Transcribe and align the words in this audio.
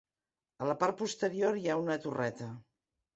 A 0.63 0.69
la 0.69 0.75
part 0.83 0.95
posterior 1.01 1.59
hi 1.59 1.69
ha 1.69 1.75
una 1.83 1.99
torreta. 2.07 2.49